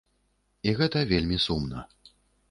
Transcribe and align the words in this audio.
І 0.69 0.71
гэта 0.79 1.03
вельмі 1.11 1.37
сумна. 1.47 1.83